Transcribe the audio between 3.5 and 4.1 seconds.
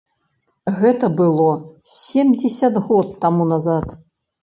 назад.